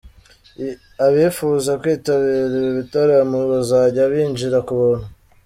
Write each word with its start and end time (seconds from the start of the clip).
Abifuza 1.05 1.71
kwitabira 1.81 2.43
ibi 2.57 2.69
bitaramo 2.77 3.39
bazajya 3.51 4.03
binjira 4.11 4.57
ku 4.67 4.73
buntu. 4.81 5.07